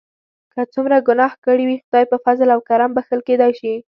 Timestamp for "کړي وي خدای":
1.45-2.03